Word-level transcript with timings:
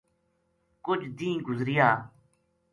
کُجھ 0.85 1.05
دیہنہ 1.17 1.43
گزریا 1.47 1.89